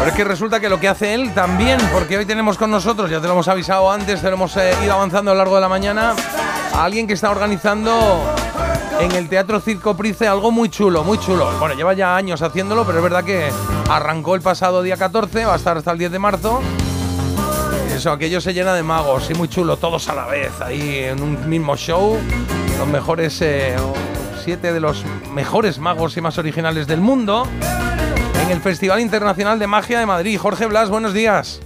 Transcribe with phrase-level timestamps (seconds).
[0.00, 3.10] Pero es que resulta que lo que hace él también, porque hoy tenemos con nosotros,
[3.10, 5.56] ya te lo hemos avisado antes, te lo hemos eh, ido avanzando a lo largo
[5.56, 6.14] de la mañana,
[6.72, 8.24] a alguien que está organizando
[8.98, 11.52] en el Teatro Circo Price algo muy chulo, muy chulo.
[11.58, 13.50] Bueno, lleva ya años haciéndolo, pero es verdad que
[13.90, 16.62] arrancó el pasado día 14, va a estar hasta el 10 de marzo.
[17.94, 21.22] Eso, aquello se llena de magos, y muy chulo, todos a la vez, ahí en
[21.22, 22.16] un mismo show.
[22.78, 23.76] Los mejores, eh,
[24.42, 25.04] siete de los
[25.34, 27.46] mejores magos y más originales del mundo.
[28.50, 30.36] En el Festival Internacional de Magia de Madrid.
[30.36, 31.60] Jorge Blas, buenos días.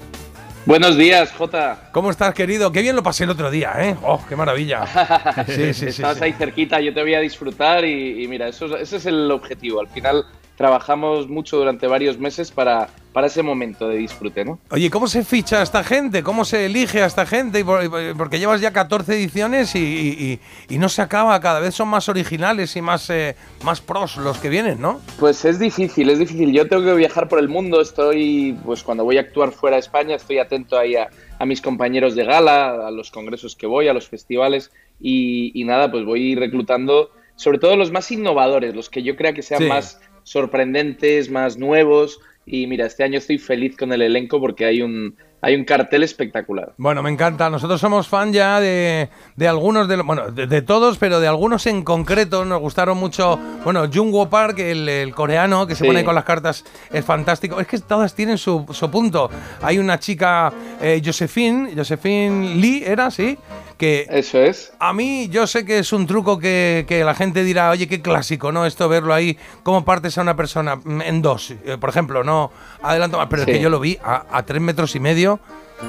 [0.67, 1.89] Buenos días, Jota.
[1.93, 2.73] ¿Cómo estás, querido?
[2.73, 3.97] Qué bien lo pasé el otro día, ¿eh?
[4.03, 4.85] ¡Oh, qué maravilla!
[5.47, 5.87] Sí, sí, sí.
[5.87, 9.81] Estabas ahí cerquita, yo te voy a disfrutar y, mira, eso, ese es el objetivo.
[9.81, 10.27] Al final
[10.57, 14.59] trabajamos mucho durante varios meses para, para ese momento de disfrute, ¿no?
[14.73, 16.25] Oye, ¿cómo se ficha a esta gente?
[16.25, 17.65] ¿Cómo se elige a esta gente?
[18.19, 22.83] Porque llevas ya 14 ediciones y, no se acaba, cada vez son más originales y
[22.83, 25.01] más, eh, más pros los que vienen, ¿no?
[25.21, 26.53] Pues es difícil, es difícil.
[26.53, 29.81] Yo tengo que viajar por el mundo, estoy, pues cuando voy a actuar fuera de
[29.81, 31.09] España, estoy atento ahí a,
[31.47, 36.05] mis compañeros de gala, a los congresos que voy, a los festivales y, nada, pues
[36.05, 41.31] voy reclutando sobre todo los más innovadores, los que yo crea que sean más sorprendentes,
[41.31, 42.19] más nuevos.
[42.47, 46.03] Y mira, este año estoy feliz con el elenco porque hay un, hay un cartel
[46.03, 46.73] espectacular.
[46.77, 47.51] Bueno, me encanta.
[47.51, 51.83] Nosotros somos fan ya de, de algunos, de, bueno, de, todos, pero de algunos en
[51.83, 52.45] concreto.
[52.45, 57.05] Nos gustaron mucho, bueno, Jungwoo Park, el, coreano, que se pone con las cartas, es
[57.05, 57.61] fantástico.
[57.61, 59.31] Es que todas tienen su, su punto.
[59.63, 63.11] Hay una chica, eh, Josephine, Josephine Lee, ¿era?
[63.11, 63.39] Sí
[63.85, 64.73] que Eso es.
[64.79, 68.53] A mí yo sé que es un truco que, la gente dirá, oye, qué clásico,
[68.53, 68.67] ¿no?
[68.67, 72.51] Esto verlo ahí, cómo partes a una persona en dos, eh, por ejemplo, no
[72.83, 75.41] adelanto más, pero es que yo lo vi a, a tres metros y medio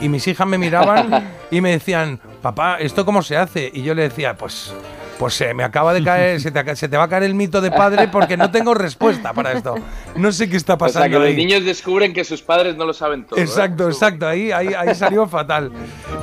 [0.02, 3.70] y mis hijas me miraban y me decían, papá, ¿esto cómo se hace?
[3.74, 4.74] Y yo le decía, pues
[5.18, 8.08] pues se me acaba de caer, se te, va a caer el mito de padre
[8.08, 9.76] porque no tengo respuesta para esto.
[10.16, 11.06] No sé qué está pasando.
[11.06, 13.40] O sea, que los niños descubren que sus padres no lo saben todo.
[13.40, 13.44] ¿eh?
[13.44, 14.28] Exacto, exacto.
[14.28, 15.72] Ahí, ahí, ahí salió fatal.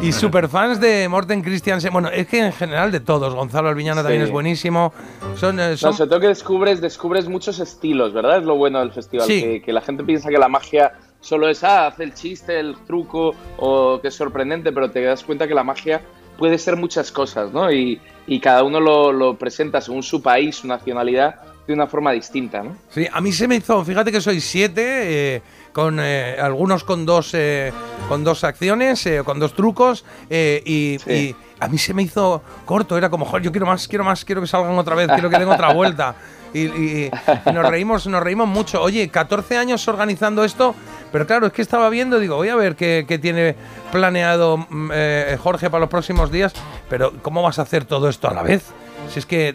[0.01, 1.93] Y superfans de Morten Christiansen.
[1.93, 3.35] Bueno, es que en general de todos.
[3.35, 4.93] Gonzalo Alviñano también es buenísimo.
[5.37, 5.91] Son, eh, son...
[5.91, 8.39] No, sobre todo que descubres, descubres muchos estilos, ¿verdad?
[8.39, 9.27] Es lo bueno del festival.
[9.27, 12.77] Que, que la gente piensa que la magia solo es, ah, hace el chiste, el
[12.87, 16.03] truco o que es sorprendente, pero te das cuenta que la magia
[16.43, 17.71] puede ser muchas cosas, ¿no?
[17.71, 21.37] Y, y cada uno lo, lo, presenta según su país, su nacionalidad,
[21.69, 22.77] de una forma distinta, ¿no?
[22.91, 25.43] Sí, a mí se me hizo, fíjate que soy siete, eh,
[25.73, 27.73] con eh, algunos con dos, eh,
[28.09, 33.09] con dos acciones, con dos trucos, y, y, a mí se me hizo corto, era
[33.09, 35.49] como, joder, yo quiero más, quiero más, quiero que salgan otra vez, quiero que den
[35.49, 36.17] otra vuelta.
[36.55, 37.11] Y,
[37.53, 38.83] nos reímos, nos reímos mucho.
[38.83, 40.75] Oye, 14 años organizando esto,
[41.11, 43.55] pero claro, es que estaba viendo, digo, voy a ver qué, tiene
[43.91, 46.53] planeado mm, eh, Jorge para los próximos días,
[46.89, 48.73] pero ¿cómo vas a hacer todo esto a la vez?
[49.09, 49.55] Si es que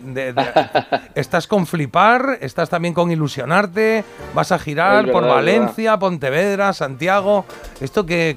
[1.16, 4.04] estás con flipar, estás también con ilusionarte,
[4.34, 7.46] vas a girar por Valencia, Pontevedra, Santiago.
[7.80, 8.36] Esto que,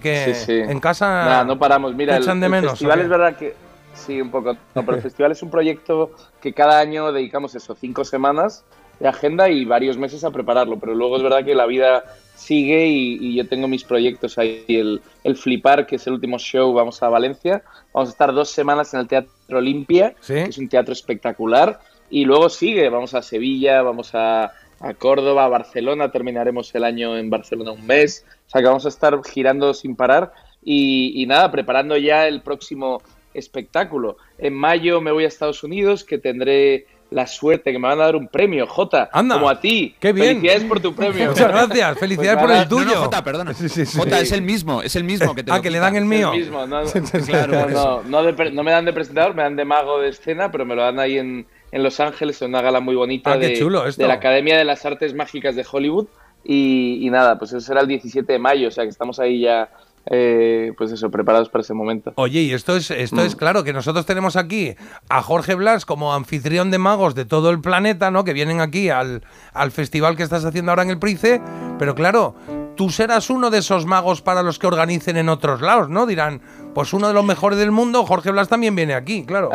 [0.48, 1.94] en casa no paramos.
[1.94, 2.72] Mira, echan de menos.
[2.72, 3.69] Festival es verdad que
[4.06, 4.56] Sí, un poco.
[4.75, 8.65] No, pero el festival es un proyecto que cada año dedicamos eso, cinco semanas
[8.99, 10.78] de agenda y varios meses a prepararlo.
[10.78, 14.65] Pero luego es verdad que la vida sigue y, yo tengo mis proyectos ahí.
[14.69, 17.62] El, el, Flipar, que es el último show, vamos a Valencia.
[17.93, 21.81] Vamos a estar dos semanas en el Teatro Olimpia, que es un teatro espectacular.
[22.09, 26.10] Y luego sigue, vamos a Sevilla, vamos a, a Córdoba, a Barcelona.
[26.10, 28.25] Terminaremos el año en Barcelona un mes.
[28.47, 30.33] O sea que vamos a estar girando sin parar.
[30.62, 33.00] Y, y nada, preparando ya el próximo
[33.34, 34.16] espectáculo.
[34.38, 38.04] En mayo me voy a Estados Unidos, que tendré la suerte que me van a
[38.04, 39.94] dar un premio, Jota, como a ti.
[39.98, 40.36] Qué bien.
[40.36, 41.28] Felicidades por tu premio.
[41.28, 42.94] Muchas gracias, felicidades pues por el tuyo.
[42.96, 43.52] No, Jota, perdona.
[43.52, 46.32] Jota, es el mismo, es el mismo que te Ah, que le dan el mío.
[46.32, 46.82] El mismo, no,
[47.26, 50.82] claro, no, me dan de presentador, me dan de mago de escena, pero me lo
[50.82, 54.06] dan ahí en, en Los Ángeles, en una gala muy bonita ah, de, chulo de
[54.06, 56.06] la Academia de las Artes Mágicas de Hollywood.
[56.42, 59.41] Y, y nada, pues eso será el 17 de mayo, o sea que estamos ahí
[59.41, 59.68] ya
[60.06, 62.12] eh, pues eso, preparados para ese momento.
[62.16, 63.38] Oye, y esto es, esto es mm.
[63.38, 64.75] claro, que nosotros tenemos aquí
[65.09, 68.25] a Jorge Blas como anfitrión de magos de todo el planeta, ¿no?
[68.25, 69.22] Que vienen aquí al,
[69.53, 71.41] al festival que estás haciendo ahora en el Price,
[71.78, 72.34] pero claro,
[72.77, 76.07] tú serás uno de esos magos para los que organicen en otros lados, ¿no?
[76.07, 76.41] Dirán,
[76.74, 79.51] pues uno de los mejores del mundo, Jorge Blas también viene aquí, claro.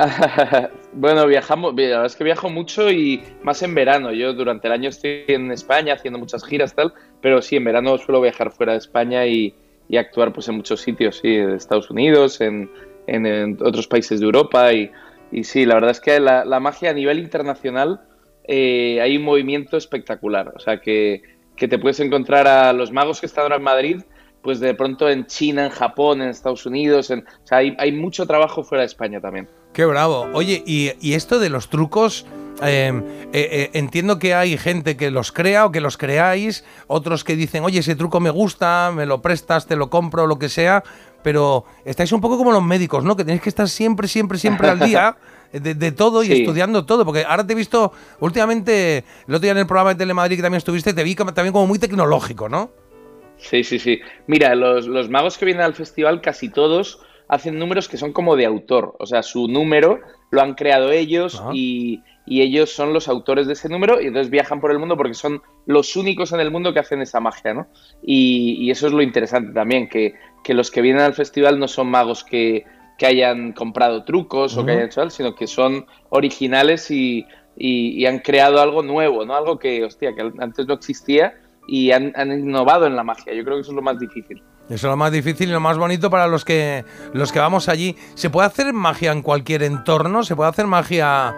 [0.94, 4.12] bueno, viajamos, la verdad es que viajo mucho y más en verano.
[4.12, 7.98] Yo durante el año estoy en España haciendo muchas giras tal, pero sí, en verano
[7.98, 9.56] suelo viajar fuera de España y,
[9.88, 12.70] y actuar pues en muchos sitios, sí, de Estados Unidos, en,
[13.08, 14.92] en, otros países de Europa y,
[15.32, 18.02] y, sí, la verdad es que la, la magia a nivel internacional
[18.48, 21.22] eh, hay un movimiento espectacular, o sea que,
[21.56, 24.02] que, te puedes encontrar a los magos que están ahora en Madrid,
[24.42, 27.92] pues de pronto en China, en Japón, en Estados Unidos, en, o sea, hay, hay
[27.92, 29.48] mucho trabajo fuera de España también.
[29.76, 30.30] Qué bravo.
[30.32, 32.26] Oye, y, esto de los trucos,
[32.62, 33.00] em,
[33.34, 37.36] eh, eh, entiendo que hay gente que los crea o que los creáis, otros que
[37.36, 40.82] dicen, oye, ese truco me gusta, me lo prestas, te lo compro, lo que sea,
[41.24, 43.18] pero estáis un poco como los médicos, ¿no?
[43.18, 45.18] Que tenéis que estar siempre, siempre, siempre al día.
[45.52, 49.60] De, todo y estudiando todo, porque ahora te he visto últimamente, el otro día en
[49.60, 52.72] el programa de Telemadrid que también estuviste, te vi también como muy tecnológico, ¿no?
[53.38, 54.02] Sí, sí, sí.
[54.28, 58.36] Mira, los, los magos que vienen al festival, casi todos hacen números que son como
[58.36, 58.96] de autor.
[59.00, 60.00] O sea, su número
[60.32, 64.60] lo han creado ellos y, ellos son los autores de ese número y entonces viajan
[64.60, 67.68] por el mundo porque son los únicos en el mundo que hacen esa magia, ¿no?
[68.02, 70.16] Y, eso es lo interesante también, que,
[70.50, 72.66] los que vienen al festival no son magos que,
[73.06, 77.26] hayan comprado trucos o que hayan hecho algo, sino que son originales y,
[78.08, 79.36] han creado algo nuevo, ¿no?
[79.36, 81.36] Algo que, hostia, que antes no existía
[81.68, 83.34] y han, han innovado en la magia.
[83.34, 84.42] Yo creo que eso es lo más difícil.
[84.70, 86.84] Eso es lo más difícil y lo más bonito para los que,
[87.14, 87.96] los que vamos allí.
[88.16, 90.24] ¿Se puede hacer magia en cualquier entorno?
[90.24, 91.36] ¿Se puede hacer magia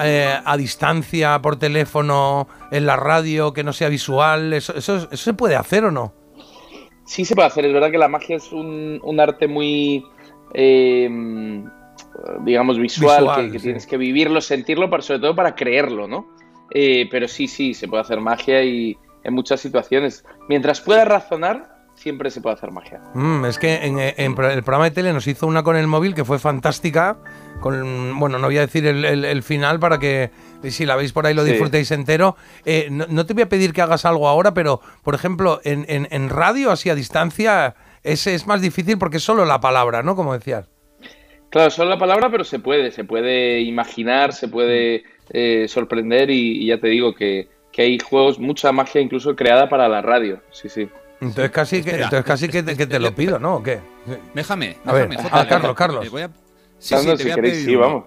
[0.00, 4.52] eh, a distancia, por teléfono, en la radio, que no sea visual?
[4.52, 6.14] ¿Eso, eso, se puede hacer o no?
[7.04, 7.64] Sí se puede hacer.
[7.64, 10.04] Es verdad que la magia es un, arte muy,
[10.54, 11.10] eh,
[12.44, 16.28] digamos, visual, que, tienes que vivirlo, sentirlo, pero sobre todo para creerlo, ¿no?
[16.70, 20.24] Eh, pero sí, sí, se puede hacer magia y en muchas situaciones.
[20.48, 23.00] Mientras puedas razonar, siempre se puede hacer magia.
[23.14, 26.24] Mm, es que en, el programa de tele nos hizo una con el móvil que
[26.24, 27.18] fue fantástica.
[27.60, 30.30] Con, bueno, no voy a decir el, final para que
[30.68, 32.36] si la veis por ahí lo disfrutéis entero.
[32.64, 36.28] Eh, no, te voy a pedir que hagas algo ahora, pero por ejemplo, en, en
[36.28, 40.16] radio, así a distancia, es, es más difícil porque es solo la palabra, ¿no?
[40.16, 40.68] Como decías.
[41.50, 46.66] Claro, solo la palabra, pero se puede, se puede imaginar, se puede eh, sorprender y,
[46.66, 50.42] ya te digo que, que hay juegos, mucha magia incluso creada para la radio.
[50.50, 50.88] Sí, sí.
[51.20, 53.56] Entonces casi, que, entonces casi que, te, lo pido, ¿no?
[53.56, 53.80] ¿O qué?
[54.34, 55.16] Déjame, déjame.
[55.30, 56.04] A ver, Carlos, Carlos.
[56.78, 58.04] Sí, sí, te voy a sí, vamos.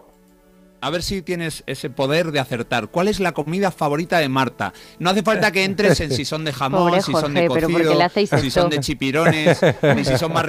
[0.83, 2.87] A ver si tienes ese poder de acertar.
[2.87, 4.73] ¿Cuál es la comida favorita de Marta?
[4.97, 8.09] No hace falta que entres en si son de jamón, si son de cocido,
[8.39, 9.61] si son de chipirones,
[9.95, 10.47] ni si son, más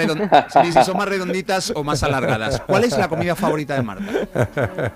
[0.64, 2.62] ni si son más redonditas o más alargadas.
[2.66, 4.90] ¿Cuál es la comida favorita de Marta?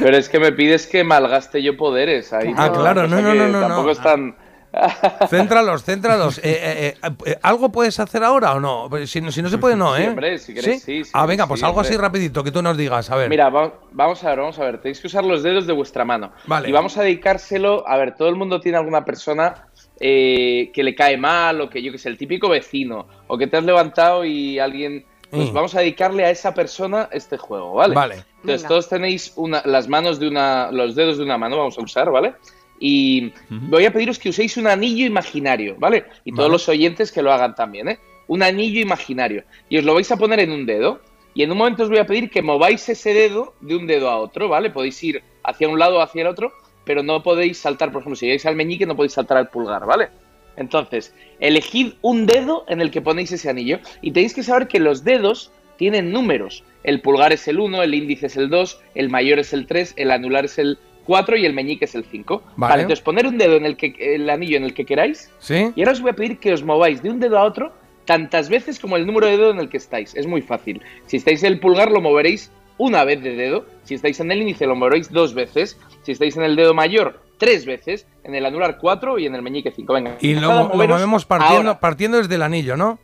[0.00, 2.32] Pero es que me pides que malgaste yo poderes.
[2.32, 3.60] Ahí ah, claro, no, no, no, no.
[3.60, 4.34] Tampoco están...
[5.28, 6.38] Céntralos, céntralos.
[6.38, 6.94] Eh, eh,
[7.26, 8.86] eh, ¿Algo puedes hacer ahora o no?
[8.88, 10.02] Pues si, no se puede, no, ¿eh?
[10.02, 13.28] Sí, hombre, si ah, venga, pues algo así rapidito, que tú nos digas, a ver.
[13.28, 14.78] Mira, vamos a ver, vamos a ver.
[14.80, 16.32] Tenéis que usar los dedos de vuestra mano.
[16.46, 16.68] Vale.
[16.68, 19.66] Y vamos a dedicárselo, a ver, todo el mundo tiene alguna persona
[19.98, 23.56] que le cae mal, o que yo que sé, el típico vecino, o que te
[23.56, 25.04] has levantado y alguien...
[25.30, 25.54] Pues mm.
[25.54, 27.94] vamos a dedicarle a esa persona este juego, ¿vale?
[27.94, 28.24] Vale.
[28.40, 31.82] Entonces todos tenéis una, las manos de una, los dedos de una mano, vamos a
[31.82, 32.34] usar, ¿vale?
[32.82, 36.06] Y voy a pediros que uséis un anillo imaginario, ¿vale?
[36.24, 37.98] Y todos los oyentes que lo hagan también, ¿eh?
[38.26, 39.44] Un anillo imaginario.
[39.68, 41.00] Y os lo vais a poner en un dedo.
[41.34, 44.08] Y en un momento os voy a pedir que mováis ese dedo de un dedo
[44.08, 44.70] a otro, ¿vale?
[44.70, 46.52] Podéis ir hacia un lado o hacia el otro,
[46.84, 49.84] pero no podéis saltar, por ejemplo, si llegáis al meñique no podéis saltar al pulgar,
[49.86, 50.08] ¿vale?
[50.56, 54.80] Entonces, elegid un dedo en el que ponéis ese anillo y tenéis que saber que
[54.80, 56.64] los dedos tienen números.
[56.82, 59.94] El pulgar es el 1, el índice es el 2, el mayor es el 3,
[59.96, 60.78] el anular es el
[61.10, 62.40] 4 y el meñique es el 5.
[62.54, 62.82] Vale.
[62.82, 65.28] entonces poner un dedo en el que el anillo en el que queráis.
[65.40, 65.72] Sí.
[65.74, 67.72] Y ahora os voy a pedir que os mováis de un dedo a otro
[68.04, 70.14] tantas veces como el número de dedo en el que estáis.
[70.14, 70.80] Es muy fácil.
[71.06, 73.66] Si estáis en el pulgar lo moveréis una vez de dedo.
[73.82, 75.76] Si estáis en el índice lo moveréis dos veces.
[76.02, 78.06] Si estáis en el dedo mayor tres veces.
[78.22, 79.94] En el anular cuatro y en el meñique cinco.
[79.94, 80.16] Venga.
[80.20, 83.00] Y lo, movemos partiendo, partiendo desde el anillo, ¿no?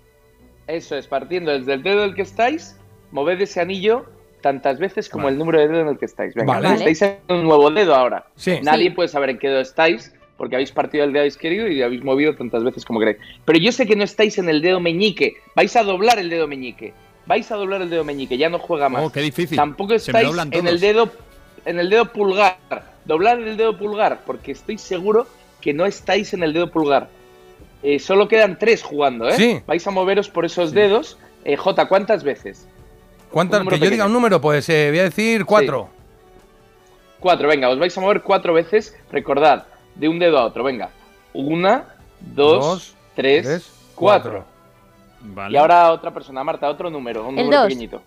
[0.68, 2.78] Eso es, partiendo desde el dedo del que estáis,
[3.10, 4.06] moved ese anillo
[4.46, 6.32] tantas veces como el número de dedo en el que estáis.
[6.32, 8.26] Venga, estáis en un nuevo dedo ahora.
[8.62, 12.04] Nadie puede saber en qué dedo estáis porque habéis partido el dedo izquierdo y habéis
[12.04, 13.18] movido tantas veces como queréis.
[13.44, 15.34] Pero yo sé que no estáis en el dedo meñique.
[15.56, 16.94] Vais a doblar el dedo meñique.
[17.26, 18.38] Vais a doblar el dedo meñique.
[18.38, 19.02] Ya no juega más.
[19.02, 19.56] Oh, qué difícil.
[19.56, 21.10] Tampoco estáis en el dedo
[21.64, 22.58] en el dedo pulgar.
[23.04, 25.26] Doblar el dedo pulgar porque estoy seguro
[25.60, 27.08] que no estáis en el dedo pulgar.
[27.82, 29.64] Eh, solo quedan tres jugando, ¿eh?
[29.66, 31.18] Vais a moveros por esos dedos.
[31.44, 32.68] Eh, J, ¿cuántas veces?
[33.36, 33.68] ¿Cuántas?
[33.68, 35.90] Que yo diga un número, pues eh, voy a decir cuatro.
[37.20, 38.96] Cuatro, venga, os vais a mover cuatro veces.
[39.12, 40.88] Recordad, de un dedo a otro, venga.
[41.34, 41.84] Una,
[42.18, 44.46] dos, tres, cuatro.
[45.50, 48.00] Y ahora otra persona, Marta, otro número, un número pequeñito.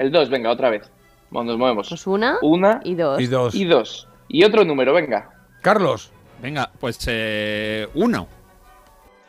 [0.00, 0.90] El dos, venga, otra vez.
[1.30, 1.88] Bueno, nos movemos.
[1.88, 3.20] Pues una, una y dos.
[3.20, 3.54] Y dos.
[3.54, 4.08] Y dos.
[4.26, 5.30] Y otro número, venga.
[5.62, 6.10] Carlos.
[6.42, 8.26] Venga, pues eh, uno.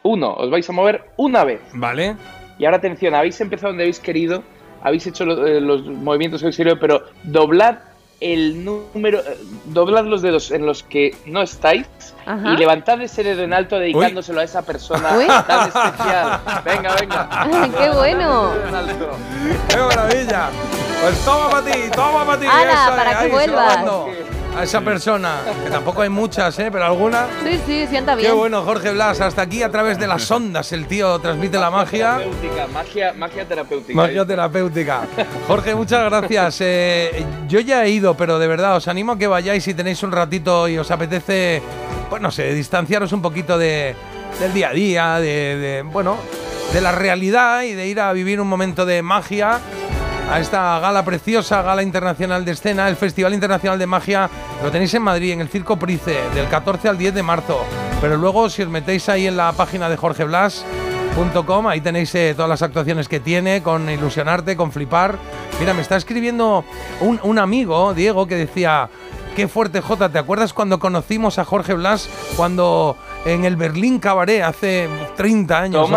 [0.02, 1.62] Uno, os vais a mover una vez.
[1.74, 2.16] Vale.
[2.58, 4.42] Y ahora atención, habéis empezado donde habéis querido
[4.82, 7.78] habéis hecho eh, los movimientos exteriores, pero doblad
[8.22, 11.88] el número, eh, doblad los dedos en los que no estáis
[12.46, 15.10] y levantad ese dedo en alto dedicándoselo a esa persona
[15.48, 16.40] tan especial.
[16.64, 17.72] Venga, venga.
[17.78, 18.52] ¡Qué bueno!
[19.68, 20.50] ¡Qué maravilla!
[21.02, 22.46] Pues toma para ti, toma para ti.
[22.46, 23.78] Ana, para que vuelvas
[24.60, 26.70] a esa persona, que tampoco hay muchas, ¿eh?
[26.70, 27.28] pero alguna.
[27.44, 28.30] Sí, sí, sienta bien.
[28.30, 31.72] Qué bueno, Jorge Blas, hasta aquí a través de las ondas el tío transmite la
[31.72, 32.20] magia.
[32.74, 33.96] Magia, magia terapéutica.
[33.96, 35.02] Magia terapéutica.
[35.48, 36.58] Jorge, muchas gracias.
[36.60, 40.04] Eh, yo ya he ido, pero de verdad os animo a que vayáis si tenéis
[40.04, 41.62] un ratito y os apetece,
[42.10, 43.96] pues no sé, distanciaros un poquito de,
[44.42, 46.18] del día a día, de, de bueno,
[46.74, 49.62] de la realidad y de ir a vivir un momento de magia
[50.30, 54.30] a esta gala preciosa, Gala Internacional de Escena, el Festival Internacional de Magia.
[54.64, 57.66] Lo tenéis en Madrid, en el Circo Price, del 14 al 10 de marzo.
[58.00, 62.50] Pero luego, si os metéis ahí en la página de jorgeblas.com, ahí tenéis eh, todas
[62.50, 65.18] las actuaciones que tiene, con Ilusionarte, con Flipar.
[65.60, 66.64] Mira, me está escribiendo
[67.02, 68.90] un amigo, Diego, que decía,
[69.36, 72.10] qué fuerte Jota, ¿te acuerdas cuando conocimos a Jorge Blas?
[72.36, 75.90] Cuando en el Berlín Cabaret hace 30 años.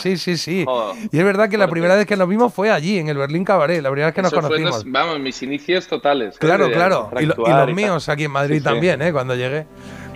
[0.00, 0.66] Sí, sí, sí.
[1.10, 3.44] Y es verdad que la primera vez que nos vimos fue allí, en el Berlín
[3.44, 4.84] Cabaret, la primera vez que nos conocimos.
[4.86, 6.34] vamos, mis inicios totales.
[6.34, 6.38] ¿eh?
[6.38, 7.10] Claro, claro.
[7.20, 9.12] Y, los míos aquí en Madrid también, ¿eh?
[9.12, 9.66] Cuando llegué.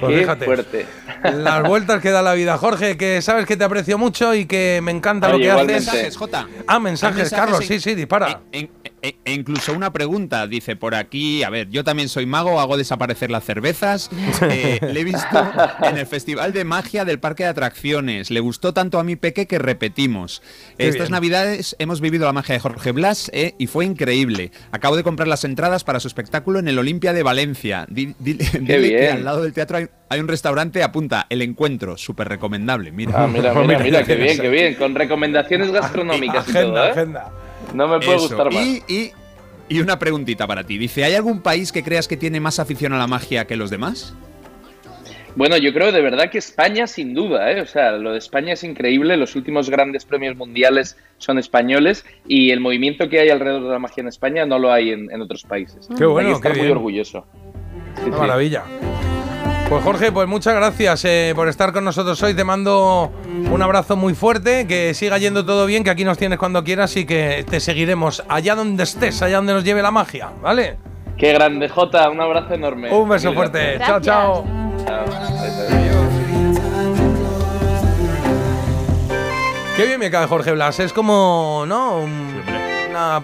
[0.01, 0.87] Pues fíjate, fuerte.
[1.23, 2.59] Las vueltas que da la vida.
[2.59, 5.67] Jorge, que sabes que te aprecio mucho y que me encanta lo que haces.
[5.67, 6.49] Mensajes, Jota.
[6.67, 8.41] Ah, mensajes, Carlos, sí, sí, dispara.
[9.03, 12.77] E, e, incluso una pregunta, dice por aquí, a ver, yo también soy mago, hago
[12.77, 14.11] desaparecer las cervezas.
[14.53, 18.31] Eh, le he visto en el Festival de Magia del Parque de Atracciones.
[18.31, 20.43] Le gustó tanto a mi peque que repetimos.
[20.79, 24.51] Estas navidades hemos vivido la magia de Jorge Blas eh, y fue increíble.
[24.73, 27.87] Acabo de comprar las entradas para su espectáculo en el Olimpia de Valencia.
[27.89, 28.15] Dile,
[28.65, 29.79] que al lado del teatro
[30.09, 32.93] hay, un restaurante, apunta, El Encuentro, súper recomendable.
[32.93, 34.75] Mira, ah, mira, mira, mira, qué bien, qué bien.
[34.75, 36.91] Con recomendaciones gastronómicas y todo, ¿eh?
[36.91, 37.33] agenda.
[37.75, 38.65] No me puede gustar más.
[38.65, 39.13] Y,
[39.69, 40.79] y, una preguntita para ti.
[40.79, 43.71] Dice, ¿hay algún país que creas que tiene más afición a la magia que los
[43.71, 44.15] demás?
[45.35, 47.63] Bueno, yo creo de verdad que España sin duda, ¿eh?
[47.63, 52.51] o sea, lo de España es increíble, los últimos grandes premios mundiales son españoles y
[52.51, 55.45] el movimiento que hay alrededor de la magia en España no lo hay en, otros
[55.45, 55.89] países.
[55.97, 57.27] Qué bueno, qué muy orgulloso.
[58.11, 58.65] maravilla.
[59.73, 62.35] Pues Jorge, pues muchas gracias eh, por estar con nosotros hoy.
[62.35, 63.11] Te mando
[63.51, 66.95] un abrazo muy fuerte, que siga yendo todo bien, que aquí nos tienes cuando quieras
[66.99, 70.77] y que te seguiremos allá donde estés, allá donde nos lleve la magia, ¿vale?
[71.17, 72.93] Qué grande, Jota, un abrazo enorme.
[72.93, 73.79] Un beso fuerte.
[73.79, 74.45] Chao, chao.
[79.75, 81.97] Qué bien me cae Jorge Blas, es como, ¿no?
[81.97, 82.43] Un,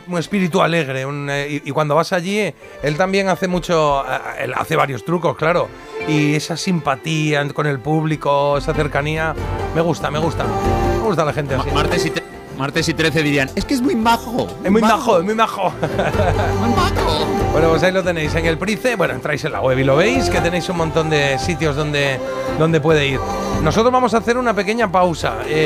[0.07, 1.05] un espíritu alegre.
[1.07, 5.69] Eh, y, cuando vas allí, él también hace mucho, eh, él hace varios trucos, claro.
[6.07, 9.35] Y esa simpatía con el público, esa cercanía,
[9.75, 10.45] me gusta, me gusta.
[10.45, 11.71] Me gusta la gente así.
[11.71, 12.13] Martes y,
[12.59, 14.49] martes y 13 dirían, es que es muy majo.
[14.65, 15.73] Es muy majo, es muy majo.
[16.61, 17.27] muy majo.
[17.53, 18.97] Bueno, pues ahí lo tenéis en el Price.
[18.97, 22.21] Bueno, entráis en la web y lo veis, que tenéis un montón de sitios donde,
[22.59, 23.21] donde puede ir.
[23.63, 25.39] Nosotros vamos a hacer una pequeña pausa.
[25.47, 25.57] Eh,